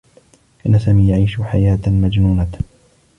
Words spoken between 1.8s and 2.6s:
مجنونة.